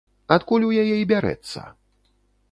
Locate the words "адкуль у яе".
0.35-0.95